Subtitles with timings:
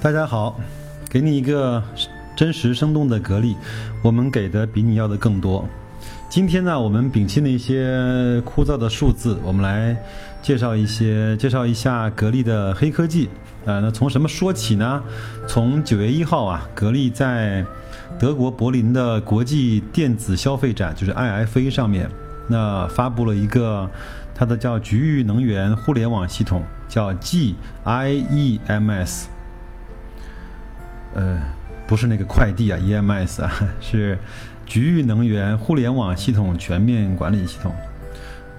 [0.00, 0.56] 大家好，
[1.10, 1.82] 给你一个
[2.36, 3.56] 真实生动的格力，
[4.00, 5.68] 我们给的比你要的更多。
[6.28, 9.96] 今天呢，我们摒弃那些枯燥的数字，我们来
[10.40, 13.28] 介绍一些，介绍一下格力的黑科技。
[13.64, 15.02] 呃，那从什么说起呢？
[15.48, 17.66] 从九月一号啊，格力在
[18.20, 22.08] 德国柏林的国际电子消费展，就是 IFA 上面，
[22.46, 23.90] 那发布了一个
[24.32, 27.54] 它的叫局域能源互联网系统，叫 GIEMS。
[31.18, 31.36] 呃，
[31.84, 33.50] 不是那个快递啊，EMS 啊，
[33.82, 34.16] 是
[34.64, 37.74] 局域能源互联网系统全面管理系统。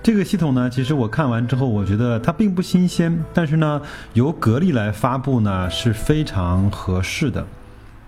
[0.03, 3.81] 这个系统呢，其实我看完之后，我觉得它并不新鲜，但是呢，
[4.11, 7.45] 由格力来发布呢是非常合适的。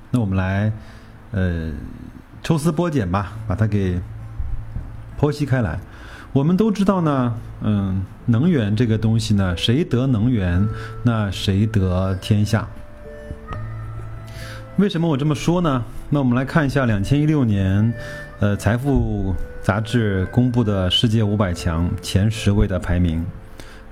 [0.09, 0.69] 那我们来，
[1.31, 1.71] 呃，
[2.43, 3.97] 抽丝剥茧吧，把它给
[5.17, 5.79] 剖析开来。
[6.33, 10.67] 我们都知道呢，嗯，能源这个东西呢，谁得能源，
[11.03, 12.67] 那谁得天下。
[14.81, 15.83] 为什么我这么说呢？
[16.09, 17.93] 那我们来看一下两千一六年，
[18.39, 23.23] 呃，财富杂志公布的世界五百强前十位的排名。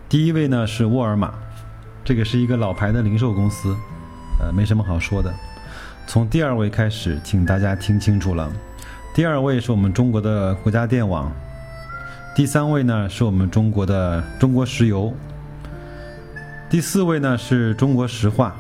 [0.10, 1.32] 第一位呢是沃尔玛，
[2.04, 3.76] 这个是一个老牌的零售公司，
[4.42, 5.32] 呃，没什么好说的。
[6.08, 8.52] 从第二位开始，请大家听清楚了。
[9.14, 11.32] 第二位是我们中国的国家电网，
[12.36, 15.14] 第三位呢是我们中国的中国石油，
[16.68, 18.56] 第四位呢是中国石化。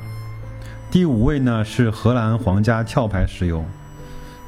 [0.91, 3.63] 第五位呢是荷兰皇家壳牌石油，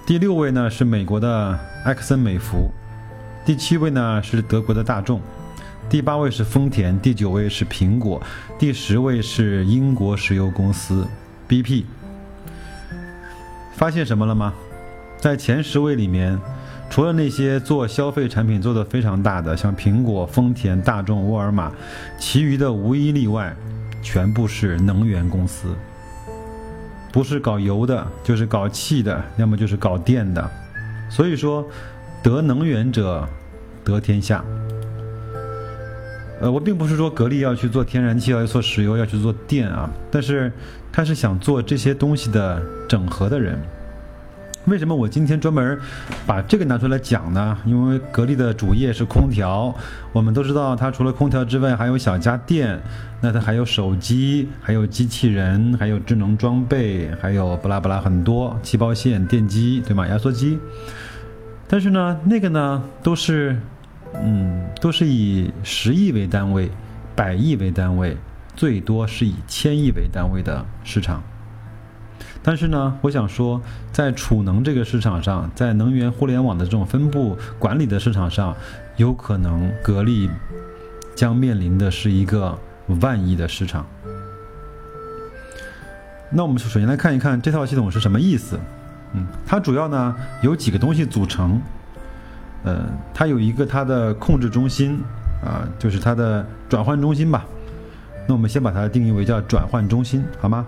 [0.07, 2.71] 第六位呢是美国的埃克森美孚，
[3.45, 5.21] 第七位呢是德国的大众，
[5.87, 8.19] 第八位是丰田，第九位是苹果，
[8.57, 11.05] 第十位是英国石油公司
[11.47, 11.83] BP。
[13.73, 14.51] 发现什么了吗？
[15.19, 16.39] 在前十位里面，
[16.89, 21.71] 除了那些做消费产品做得非常大的，像苹果、丰田、大众、沃尔玛，
[22.17, 23.55] 其余的无一例外，
[24.01, 25.67] 全部是能源公司。
[27.11, 30.49] 不是搞油的，就是搞气的，要么就是搞电的，
[31.09, 31.65] 所以说，
[32.23, 33.27] 得能源者
[33.83, 34.43] 得天下。
[36.39, 40.51] 呃，我并不是说格力要去做天然气，要去做石油，要去做电啊，但是
[40.91, 43.59] 他是想做这些东西的整合的人。
[44.65, 45.79] 为什么我今天专门
[46.25, 47.57] 把这个拿出来讲呢？
[47.65, 49.73] 因为格力的主业是空调，
[50.13, 52.79] 我们都知道它除了空调之外还有小家电，
[53.21, 60.07] 那它还有手机，还有机器人，还有智能装备，还有不拉不拉很多气泡线、电机，对吗？
[60.07, 60.59] 压缩机。
[61.67, 63.57] 但是呢，那个呢都是，
[64.13, 66.69] 嗯，都是以十亿为单位、
[67.15, 68.15] 百亿为单位，
[68.55, 71.23] 最多是以千亿为单位的市场。
[72.43, 73.61] 但是呢，我想说，
[73.91, 78.55] 在储能这个市场上，在能源互联网的这种分布管理的市场上，
[78.97, 80.29] 有可能格力
[81.15, 82.57] 将面临的是一个
[83.01, 83.85] 万亿的市场。
[86.29, 88.59] 那我们首先来看一看这套系统是什么意思。
[89.13, 91.61] 嗯，它主要呢有几个东西组成。
[92.63, 95.01] 呃，它有一个它的控制中心
[95.43, 97.43] 啊，就是它的转换中心吧。
[98.27, 100.65] 那我们先把它定义为叫转换中心，好吗？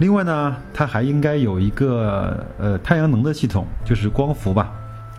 [0.00, 4.72] 另外呢，它还应该有一个呃太阳能的系统，就是光伏吧。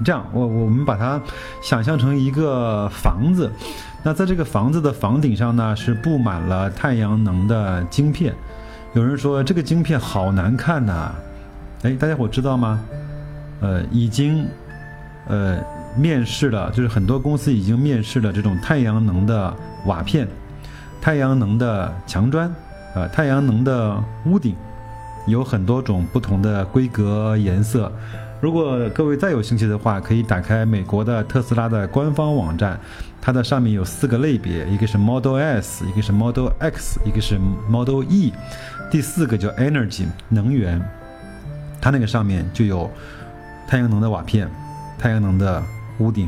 [0.04, 1.22] 这样，我我们把它
[1.62, 3.52] 想象成一个房子，
[4.02, 8.34] 那在这个房子的房顶上呢，是布满了太阳能的晶片。
[8.94, 11.12] 有人说这个晶片好难看呐，
[11.84, 12.84] 哎，大家伙知道吗？
[13.60, 14.48] 呃，已经
[15.28, 15.60] 呃
[15.96, 19.56] 面试了，就是很多公司已经面试了这种太阳能的
[19.86, 20.28] 瓦片、
[21.00, 22.52] 太阳能的墙砖、
[22.96, 24.56] 呃太阳能的屋顶。
[25.28, 27.92] 有很多种不同的规格颜色，
[28.40, 32.80] 如果各位再有兴趣的话，可以打开美国的特斯拉的官方网站，
[33.22, 37.40] 它的上面有四个类别，一个是 Model S，一个是 Model X，一个是
[37.70, 38.34] Model E，
[38.90, 40.82] 第四个叫 Energy 能源，
[41.80, 42.90] 它那个上面就有
[43.68, 44.50] 太阳能的瓦片，
[44.98, 45.64] 太阳能的
[46.00, 46.28] 屋顶。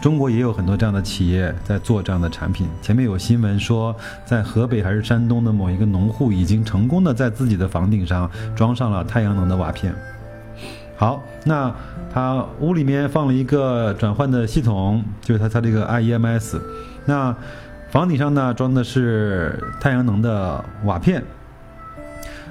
[0.00, 2.68] 中国也有很多这样的企业在做这样的产品。
[2.82, 9.94] 前面有新闻说，在河北还是山东的某一个农户已经成功的在自己的房顶上装上了太阳能的瓦片。
[10.96, 11.74] 好，那
[12.12, 16.60] 他屋里面放了一个转换的系统，就是他他这个 IEMS。
[17.04, 17.34] 那
[17.90, 21.22] 房顶上呢装的是太阳能的瓦片。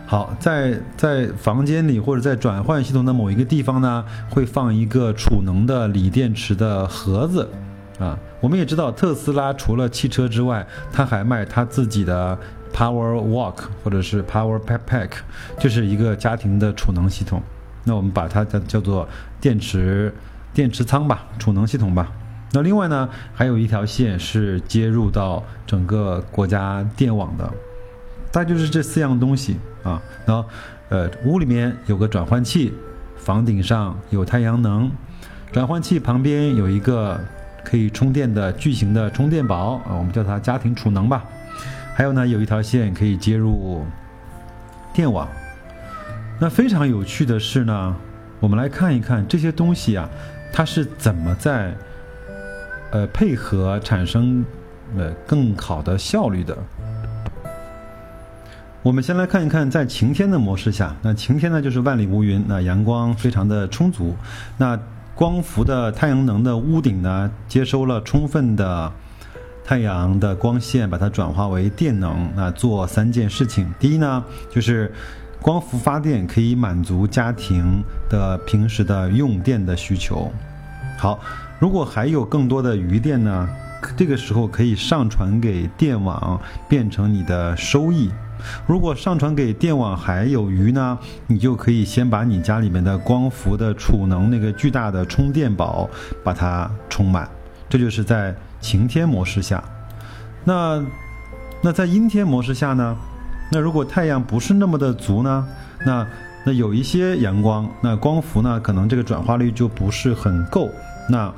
[0.06, 7.50] 好，在在房间里或者在转换系统的某一个地方呢，会放一个储能的锂电池的盒子，
[7.98, 12.38] 啊，我们也知道特斯拉除了汽车之外，它还卖它自己的
[12.72, 15.10] Power Walk 或者是 Power Pack，
[15.58, 17.42] 就是一个家庭的储能系统。
[17.84, 19.08] 那我们把它叫叫做
[19.42, 20.14] 电池
[20.54, 22.12] 电池仓吧，储能系统吧。
[22.52, 27.50] 那另外呢，还有一条线是接入到整个国家电网的。
[28.33, 30.01] 大概就是这四样东西啊。
[30.25, 30.44] 然后，
[30.89, 32.74] 呃，屋里面有个转换器，
[33.15, 34.91] 房顶上有太阳能，
[35.51, 37.18] 转换器旁边有一个
[37.63, 41.24] 可以充电的巨型的充电宝啊，我们叫它家庭储能吧。
[41.95, 43.85] 还有呢，有一条线可以接入
[44.91, 45.27] 电网。
[46.39, 47.95] 那非常有趣的是呢，
[48.39, 50.09] 我们来看一看这些东西啊，
[50.51, 51.71] 它是怎么在
[52.91, 54.44] 呃配合产生
[54.97, 56.57] 呃更好的效率的。
[58.83, 64.13] 我们先来看一看，在晴天的模式下，那晴天呢就是万里无云，那阳光非常的充足，
[64.57, 64.77] 那
[65.15, 68.91] 光伏的太阳能的屋顶呢接收了充分的
[69.63, 73.74] 太阳的光线，把它转化为电能，那做三件事情。
[73.80, 74.21] 第一呢
[74.51, 74.91] 就是
[75.41, 80.30] 光伏发电可以满足家庭的平时的用电的需求。
[80.97, 81.18] 好，
[81.57, 83.47] 如果还有更多的余电呢，
[83.95, 86.38] 这个时候可以上传给电网，
[86.68, 88.12] 变成你的收益。
[88.68, 90.98] 如果上传给电网还有余呢，
[91.28, 95.90] 你就可以先把你家里面的光伏的储能那个巨大的充电宝
[96.24, 97.30] 把它充满，
[97.69, 99.63] 这就是在晴天模式下。
[100.44, 100.84] 那
[101.62, 102.95] 那在阴天模式下呢？
[103.51, 105.48] 那如果太阳不是那么的足呢？
[105.86, 106.07] 那
[106.45, 110.69] 那有一些阳光，那光伏呢可能这个转化率就不是很够。
[111.10, 111.31] 那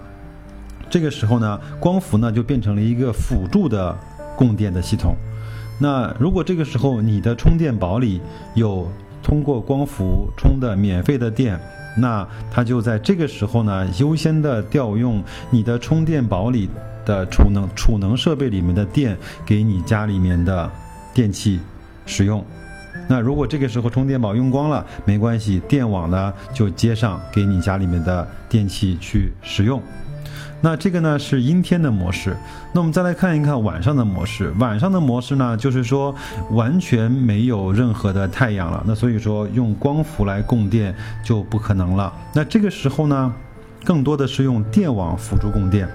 [0.89, 3.95] 这个时候呢，光伏呢就变成了一个辅助的
[4.35, 5.15] 供电的系统。
[5.77, 8.21] 那如果这个时候你的充电宝里
[8.53, 8.87] 有
[9.21, 11.59] 通过光伏充的免费的电，
[11.97, 16.69] 那它就在这个时候呢优先的调用你的充电宝里
[17.05, 20.71] 的储能储能设备里面的电给你家里面的
[21.13, 21.59] 电器
[22.05, 22.43] 使用。
[23.07, 29.81] 那如果这个时候充电宝用光了，没关系，电网呢就接上给你家里面的电器去使用。
[30.61, 32.35] 那这个呢是阴天的模式，
[32.73, 34.51] 那我们再来看一看晚上的模式。
[34.59, 36.13] 晚上的模式呢，就是说
[36.51, 42.11] 完全没有任何的太阳了，那所以说用光伏来供电就不可能了。
[42.33, 43.33] 那这个时候呢，
[43.83, 45.87] 更多的是用电网辅助供电，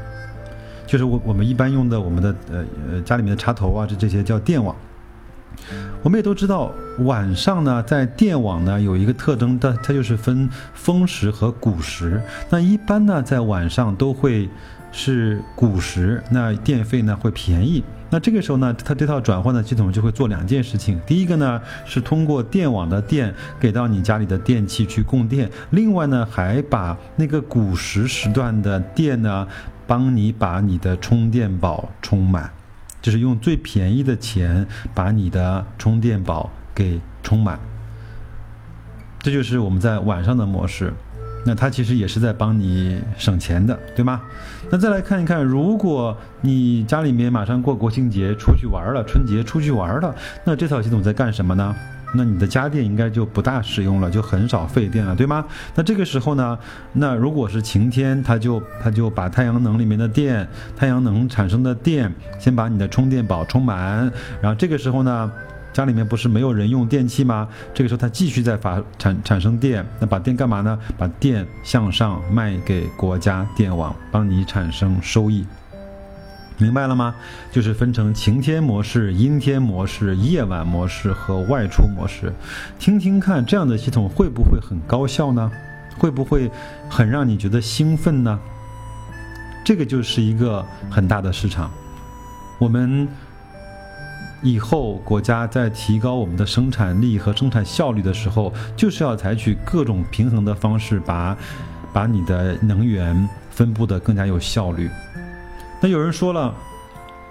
[0.86, 4.76] 就是我我们一般用的我们的呃呃家里面的插头啊，这这些叫电网。
[6.02, 12.20] 我们也都知道，晚上呢，在电网呢有一个特征，它它就是分风时和谷时。
[12.48, 14.48] 那一般呢，在晚上都会
[14.90, 17.84] 是谷时，那电费呢会便宜。
[18.12, 29.46] 那这个时候呢，它这套转换的系统就会做两件事情：第一个呢是通过电网的电给到你家里的电器去供电；另外呢，还把那个谷时时段的电呢，
[29.86, 32.50] 帮你把你的充电宝充满。
[33.02, 37.58] 就是用最便宜的钱把你的充电宝给充满，
[39.20, 40.92] 这就是我们在晚上的模式。
[41.46, 44.20] 那它其实也是在帮你省钱的，对吗？
[44.70, 50.14] 那再来看一看，如果你家里面马上过国庆节出去玩了，春节出去玩了，
[50.44, 51.74] 那这套系统在干什么呢？
[52.12, 55.44] 那你的家电应该就不大使用了，就很少费电了，对吗？
[55.74, 56.58] 那这个时候呢，
[56.92, 64.10] 那如果是晴天，它就它就把太阳能里面的电，太阳能产生的电，先把你的充电宝充满，
[64.40, 65.30] 然后这个时候呢，
[65.72, 67.46] 家里面不是没有人用电器吗？
[67.72, 70.78] 这个时候它继续在发产产生电，那把电干嘛呢？
[70.98, 75.46] 把电向上卖给国家电网，帮你产生收益。
[76.60, 77.14] 明白了吗？
[77.50, 82.30] 就是分成晴天模式、阴天模式、夜晚模式和外出模式。
[82.78, 85.50] 听听看，这样的系统会不会很高效呢？
[85.98, 86.50] 会不会
[86.88, 88.38] 很让你觉得兴奋呢？
[89.64, 91.70] 这个就是一个很大的市场。
[92.58, 93.08] 我们
[94.42, 101.36] 以后国家在提高我们的生产力和生产效率的时候，就是要采取各种平衡的方式，把
[101.92, 104.90] 把你的能源分布的更加有效率。
[105.80, 106.54] 那有人说了，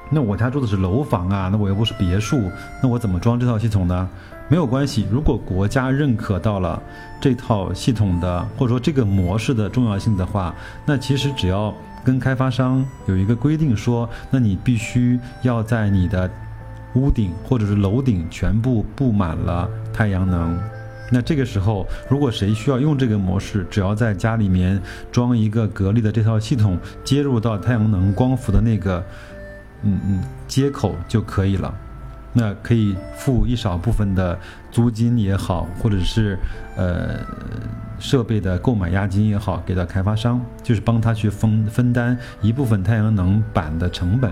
[0.10, 2.52] 那我家住的是楼房啊，那我又不是别墅，
[2.82, 4.10] 那我怎么装这套系统呢？
[4.48, 6.82] 没有关系，如果国家认可到了
[7.22, 11.72] 这套系统的或者说这个模式的重要性的话，那其实只要
[12.04, 16.28] 跟开发商有一个规定说，那你必须要在你的
[16.96, 20.60] 屋顶或者是楼顶全部布满了太阳能。
[21.12, 24.80] 那这个时候，如果谁需要用这个模式，只要在家里面
[25.12, 29.04] 装一个格力的这套系统，接入到太阳能光伏的那个，
[29.84, 31.74] 嗯嗯接口就可以了。
[32.32, 34.38] 那可以付一少部分的
[34.72, 36.38] 租金也好，或者是
[36.76, 37.20] 呃
[37.98, 44.32] 设备的购买押金也好，给到开发商，就是帮他去分分担一部分太阳能板的成本。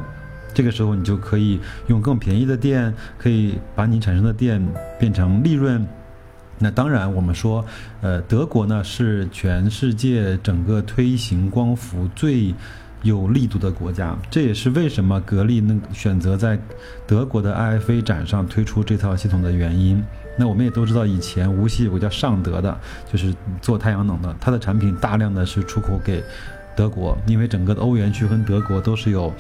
[0.53, 4.63] 这个时候，你就可以用更便宜的电，可以把你产生的电
[4.99, 5.83] 变成利润。
[6.59, 7.63] 那当然，我们说，
[8.01, 12.53] 呃，德国呢是全世界整个推行光伏最
[13.03, 14.17] 有力度的国家。
[14.29, 16.59] 这也是为什么格力能选择在
[17.05, 20.03] 德国的 IFA 展上推出这套系统的原因。
[20.35, 22.75] 那我们也都知道，以前无锡有个叫尚德的，
[23.11, 26.23] 就是做太阳能的，它的产品大量的是出口给
[26.75, 29.31] 德国，因为整个的欧元区跟德国都是有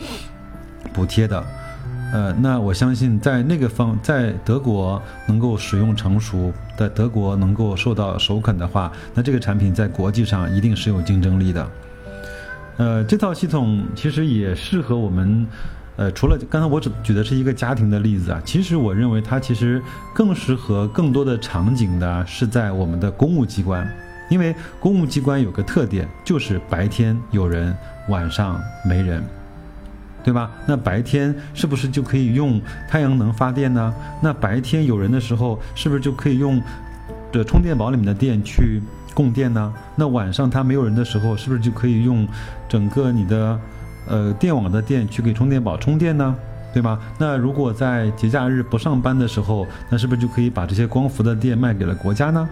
[0.93, 1.43] 补贴的。
[2.13, 11.67] 呃，那我相信在那个方，在德国能够使用成熟，在德国能够受到首肯的话，那这个产品在国际上一定是有竞争力的。
[12.77, 15.45] 呃，这套系统其实也适合我们。
[15.97, 19.81] 呃，除了刚才我只举的是一个家庭的例子啊，其实我认为它其实
[20.13, 23.91] 更适合更多的场景的是在我们的公务机关，
[24.29, 27.75] 因为公务机关有个特点，就是白天有人，
[28.09, 29.23] 晚上没人，
[30.27, 30.51] 对吧？
[30.67, 33.93] 那白天是不是就可以用太阳能发电呢？
[34.21, 36.61] 那白天有人的时候，是不是就可以用
[37.31, 38.81] 这充电宝里面的电去
[39.13, 39.73] 供电呢？
[39.95, 42.27] 那晚上它没有人的时候，是不是就可以用
[42.67, 43.57] 整个你的？
[44.09, 46.35] 呃，电网的电去给充电宝充电呢，
[46.73, 46.99] 对吧？
[47.17, 52.47] 那如果在节假日不上班的时候，那是不是就可以把这些光伏的电卖给了国家呢？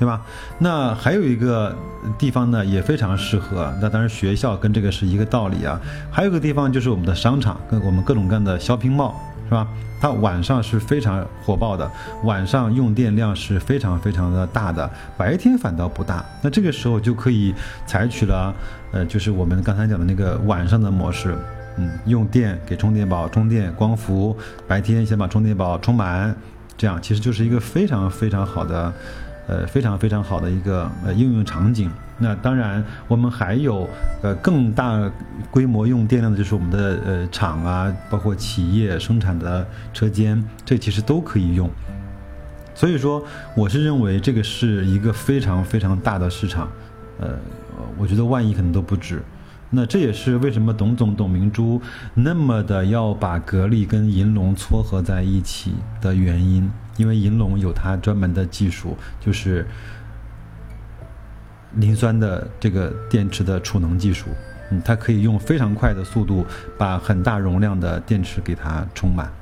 [0.00, 0.18] 对吧？
[0.58, 1.76] 那还有一个
[2.18, 3.70] 地方呢，也非常适合。
[3.82, 5.78] 那当然，学校跟这个是一个道理啊。
[6.10, 9.12] 还有一个地方就是我们的商场，跟我们各种各样的 shopping mall，
[9.44, 9.68] 是吧？
[10.00, 11.90] 它晚上是非常火爆的，
[12.24, 16.24] 晚上用电量是非常非常的大的，白天反倒不大。
[16.40, 17.54] 那这个时候就可以
[17.86, 18.54] 采取了，
[18.92, 21.36] 呃，就是我们刚才讲的那个晚上的模式，
[21.76, 24.34] 嗯，用电给充电宝充电，光伏，
[24.66, 26.34] 白天先把充电宝充满，
[26.78, 28.90] 这样其实就是一个非常非常好的。
[29.50, 31.90] 呃，非常非常好的一个呃应用场景。
[32.18, 33.88] 那当然，我们还有
[34.22, 35.10] 呃更大
[35.50, 41.68] 规模用电量的，就是我们的呃厂啊，包括企业生产的车间，这其实都可以用。
[42.76, 43.24] 所以说，
[43.56, 46.68] 我是认为这个是一个非常非常大的市场。
[47.18, 47.30] 呃，
[47.98, 49.20] 我觉得万亿可能都不止。
[49.70, 51.80] 那这也是为什么董总董明珠
[52.14, 56.70] 那么的要把格力跟银龙撮合在一起的原因。
[57.00, 59.66] 因为银龙有它专门的技术，就是
[61.76, 64.26] 磷酸的这个电池的储能技术，
[64.70, 66.44] 嗯，它可以用非常快的速度
[66.76, 69.32] 把很大容量的电池给它充满，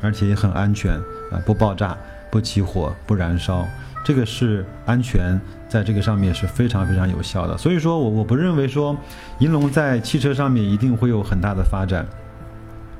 [0.00, 0.94] 而且也很安全
[1.32, 1.98] 啊，不爆炸、
[2.30, 3.66] 不起火、不燃烧，
[4.04, 7.58] 这个是安全在这个上面是非常非常有效的。
[7.58, 8.96] 所以说我我不认为说
[9.40, 12.06] 银龙在汽车上面一定会有很大的发展。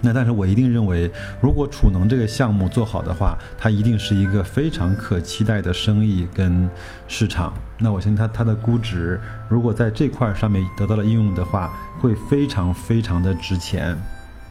[0.00, 6.68] 那但是我一定认为，如果储能这个项目做好的话，它一定是一个非常可期待的生意跟
[7.06, 7.52] 市场。
[7.78, 13.96] 那我相信它它的估值，如果在这块上面得到了应用的话，会非常非常的值钱。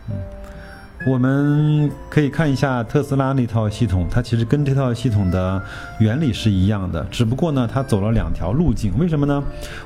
[0.09, 0.15] 嗯。
[1.05, 5.61] 我们可以看一下特斯拉那套系统，它其实跟这套系统的
[5.99, 8.91] 原理是一样的，只不过呢，它走了两条路径。
[8.97, 9.41] 为什么呢？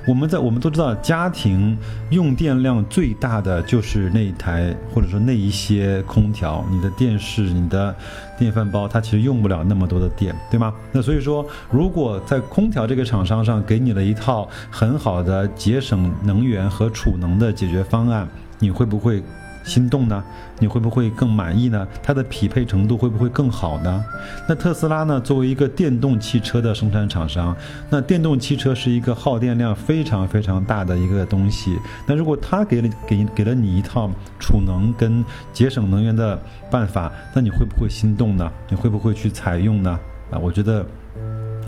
[0.07, 1.77] 我们在我们都知道，家庭
[2.09, 7.93] 用电量最大的就是那一台，或者说那一些空调，你的电视、你的
[8.39, 10.73] 电饭煲，它其实用不了那么多的电，对吗？
[10.91, 18.27] 那所以说，如果在空调这个厂商上给你了一套很好的节省能源和储能的解决方案，
[18.57, 19.21] 你会不会？
[19.63, 20.23] 心动呢？
[20.59, 21.87] 你会不会更满意呢？
[22.03, 24.03] 它的匹配程度会不会更好呢？
[24.47, 25.19] 那特斯拉呢？
[25.19, 27.55] 作为一个电动汽车的生产厂商，
[27.89, 31.77] 那电动汽车是一个耗电量非常非常大的一个东西。
[32.05, 36.39] 那如果他给了给给了你一套储能跟节省能源的
[36.69, 38.51] 办法，那你会不会心动呢？
[38.69, 39.99] 你会不会去采用呢？
[40.31, 40.85] 啊，我觉得。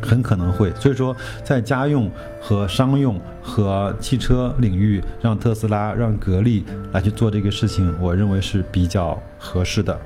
[0.04, 9.98] 很可能会，所以说在家用和商用和汽车领域，让特斯拉、让格力来去做这个事情，我认为是比较合适的。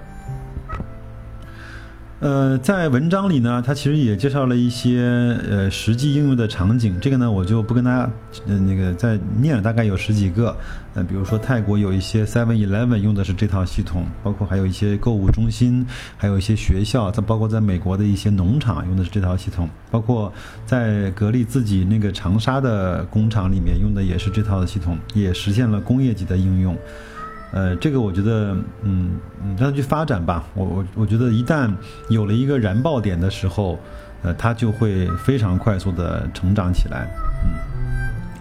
[2.20, 8.10] 呃，在文章里呢，它其实也介绍了一些呃实际应用的场景，这个呢我就不跟大家
[8.48, 10.58] 呃那个再念了，大概有十几个。
[10.96, 15.86] 呃，比如说泰国有一些 Seven Eleven 用的是这套系统，包括还有一些购物中心，
[16.18, 20.34] 还有一些学校，再包括在美国的一些农场用的是这套系统，包括
[20.66, 26.76] 在格力自己那个长沙的工厂里面用的也是这套的系统，也实现了工业级的应用。
[27.52, 29.18] 呃，这个我觉得，嗯，
[29.58, 30.44] 让它去发展吧。
[30.54, 31.72] 我我我觉得，一旦
[32.10, 33.80] 有了一个燃爆点的时候，
[34.24, 37.08] 呃，它就会非常快速的成长起来。
[37.44, 37.52] 嗯，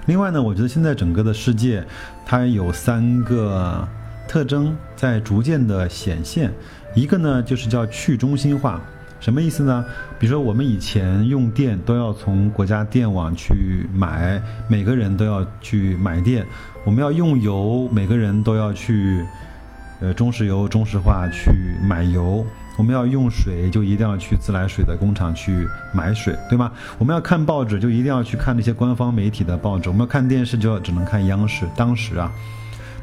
[0.06, 1.84] 另外呢，我觉得现在整个的世界，
[2.24, 3.86] 它有三个
[4.26, 6.52] 特征在逐渐的显现。
[6.94, 8.80] 一个呢，就是叫去中心化。
[9.18, 9.84] 什么意思呢？
[10.18, 16.46] 比如说，我们以前用电都要从国家电网去买，每个人都要去买电。
[16.84, 19.24] 我们要用油，每个人都要去，
[20.00, 21.50] 呃，中石油、中石化去
[21.88, 22.46] 买油。
[22.78, 26.70] 我们要用水，就一定要去自来水的工厂去买水，对吗？
[26.98, 29.88] 我们要看报纸，就一定要去看那些官方媒体的报纸。
[29.88, 31.66] 我们要看电视，就只能看央视。
[31.74, 32.30] 当时啊，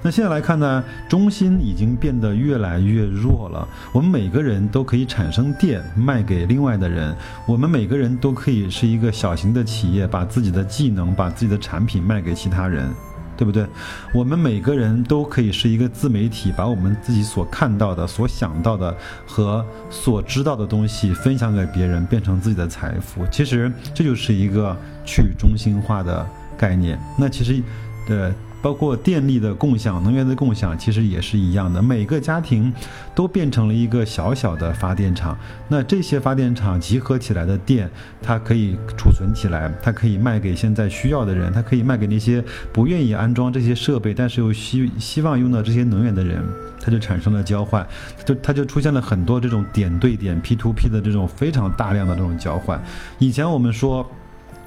[0.03, 3.67] 那现在来看呢，中心已经变得越来越弱了。
[3.93, 7.15] 我们每个人都可以产生电卖给另外的人，
[7.47, 12.87] 我们每个人都可以是一个小型的企业，把自己的技能、把自己的产品卖给其他人。
[13.35, 13.65] 对不对？
[14.13, 18.95] 我们每个人都可以是一个自媒体，把我们自己所看到的、所想到的
[19.25, 23.25] 和所知道的东西分享给别人，变成自己的财富。
[23.31, 26.23] 其实这就是一个去中心化的
[26.55, 26.97] 概念。
[27.17, 27.61] 那其实，
[28.07, 28.31] 呃。
[28.63, 31.81] 包括电力的共享、能源的共享，其实也是一样的。
[31.81, 32.73] 每个家庭
[33.13, 35.37] 都变成了一个小小的发电厂。
[35.67, 37.89] 那这些发电厂集合起来的电，
[38.21, 42.41] 它可以储存起来，它可以卖给现在需要的人，它可以卖给那些
[42.71, 46.41] 不愿意安装这些设备，但是又希希望用到这些能源的人，
[46.79, 47.85] 它就产生了交换，
[48.23, 52.81] 就它就出现了很多这种点对点 P to P 的这种非常大量的这种交换。
[53.19, 54.09] 以前我们说。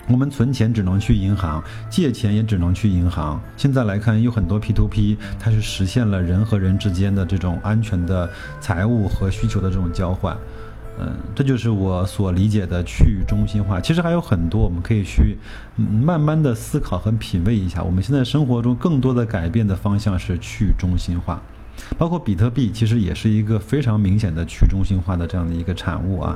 [0.08, 3.40] 我们存钱只能去银行，借钱也只能去银行。
[3.56, 10.36] 现在来看，有很多 P2P，它是实现了人和人之间的这种安全的财务和需求的这种交换。
[10.98, 13.80] 嗯，这就是我所理解的去中心化。
[13.80, 15.36] 其实还有很多，我们可以去
[15.76, 17.82] 慢慢的思考和品味一下。
[17.82, 21.42] 我们现在生活中更多的改变的方向是去中心化，
[21.98, 26.34] 包括比特币，其实也是一个非常明显的去中心化的这样的一个产物啊。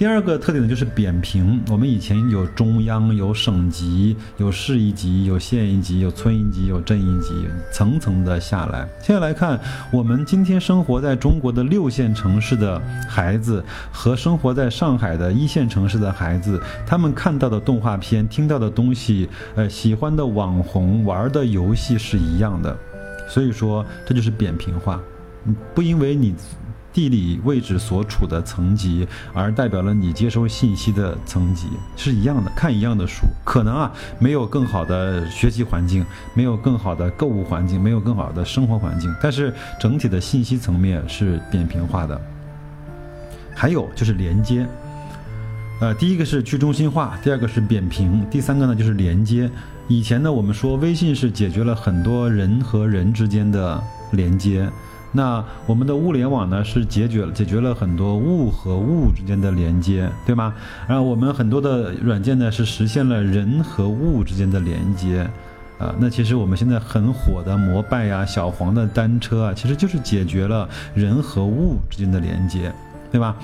[0.00, 1.62] 第二个特点呢，就是扁平。
[1.68, 7.34] 我们以前有中央、有省级、有市一级、有县一级、有村一级、有镇一级，
[7.70, 8.88] 层层的下来。
[9.02, 9.60] 现在来看，
[9.92, 22.74] 我们今天生活在中国的六线城市的孩子和生活在上海的一线城市的孩子，他们看到的动画片、听到的东西、呃，喜欢的网红、玩的游戏是一样的。
[23.28, 24.98] 所以说，这就是扁平化。
[25.74, 26.34] 不因为你。
[26.92, 32.50] 地理位置所处的层级，而代表了你接收信息的层级是一样的。
[32.56, 36.04] 看一样的书，可能啊没有更好的学习环境，
[36.34, 42.20] 没有更好的购物环境，没有更好的生活环境，但是整体的信息层面是扁平化的。
[43.54, 44.66] 还有就是连接，
[45.80, 49.50] 呃，第一个是去中心化，第二个是扁平，第三个呢就是连接。
[49.86, 54.68] 以前呢，我们说微信是解决了很多人和人之间的连接。
[55.12, 60.54] 那我们的物联网呢，是解决了解决了很多物和物之间的连接，对吗？
[60.86, 65.28] 然后我们很多的软件呢，是实现了人和物之间的连接，
[65.80, 72.72] 啊，那其实我们现在很火的摩拜呀、小黄的单车啊，其实就是解决了人和物之间的连接，
[73.10, 73.34] 对吧？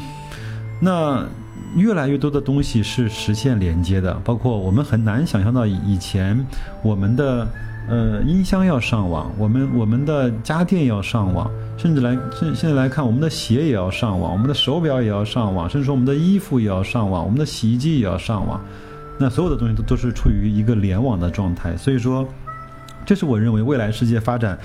[0.80, 1.26] 那
[1.74, 6.46] 越来越多的东西是实现连接的，包括我们很难想象到以前
[6.82, 7.48] 我们的。
[7.88, 18.60] 呃，音箱要上网，我们我们的家电要上网，甚至来现现在来看，我们的鞋也要上网，我们的手表也要上网，甚至说我们的衣服也要上网，我们的洗衣机也要上网，
[19.18, 22.26] 那所有的东西都都是处于一个联网的状态，所以说。
[23.06, 24.58] 这是我认为未来世界发展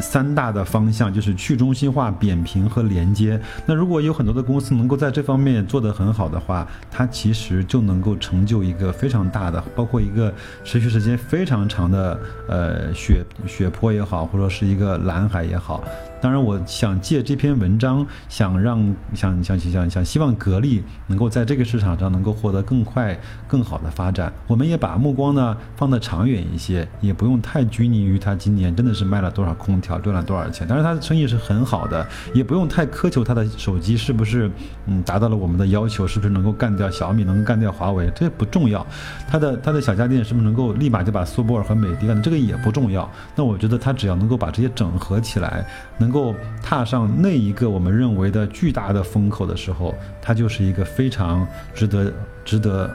[0.00, 3.38] 三大的方向，就是去中心化、扁平和连接。
[3.66, 10.32] 那如果有很多的公司能够在这方面做得很好的话，它其实就能够成就一个非常大的，包括一个
[10.64, 15.82] 持续时间非常长的呃雪雪坡也好，或者是一个蓝海也好。
[16.20, 24.32] 当然，我想借这篇文章，想让想想想想希望格力能够在这个市场上能够获得更快、更好的发展。
[24.48, 30.66] 我们也把目光呢放得长远一些，也不用太拘泥于它今年真的是卖了多少空调，赚了多少钱。
[30.66, 32.04] 当然，它的生意是很好的，
[32.34, 34.50] 也不用太苛求它的手机是不是
[34.86, 38.84] 嗯达到了我们的要求，是不是能够干掉小米，能够干掉华为，这不重要。
[39.30, 43.08] 它的它的小家电是不是能够立马就把苏泊尔和美的干掉，这个也不重要。
[43.36, 45.64] 那我觉得它只要能够把这些整合起来，
[45.96, 46.07] 能。
[46.08, 52.10] 能够踏上那一个我们认为的巨大的风口的时候，它就是一个非常值得、
[52.46, 52.90] 值得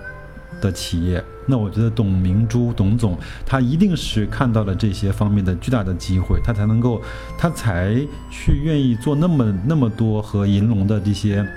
[0.60, 1.24] 的企业。
[1.46, 7.00] 那我觉得董明珠董总他一定是看到了这些方面的巨大的机会，他才能够，
[7.38, 7.96] 他才
[8.32, 11.48] 去愿意做那么那么多和银龙的这些。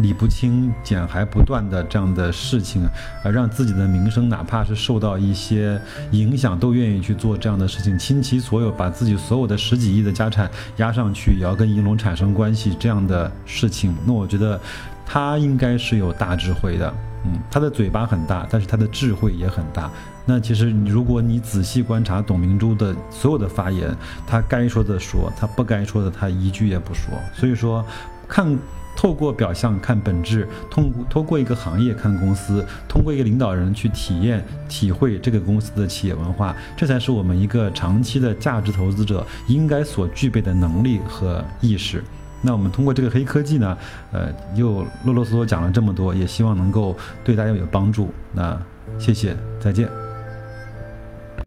[0.00, 2.88] 理不清、剪还不断的这样的事情，
[3.24, 5.80] 而让自己的名声哪怕是受到一些
[6.12, 13.94] 影响，都愿意去做这样的事情，倾其所有，把自己所有的十几亿的家产压上去，也要跟银龙产生关系这样的事情。
[14.06, 14.60] 那我觉得
[15.04, 19.90] 他应该是有大智慧的，嗯，他的嘴巴很大，但是他的智慧也很大。
[20.24, 27.14] 那其实如果你仔细观察董明珠的所有的发言，他该说的说，他不该说的他一句也不说。
[27.34, 27.84] 所以说，
[28.28, 28.56] 看。
[28.98, 42.02] 透过表象看本质，通通过一个行业看公司，通过一个领导人去体验、体会这个公司的企业文化，这才是我们一个长期的价值投资者应该所具备的能力和意识。
[42.42, 43.78] 那我们通过这个黑科技呢，
[44.10, 48.10] 呃，又啰啰嗦嗦讲了这么多，也希望能够对大家有帮助。
[48.32, 48.60] 那
[48.98, 50.07] 谢谢，再见。